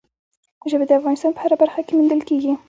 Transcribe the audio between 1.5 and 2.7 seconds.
برخه کې موندل کېږي.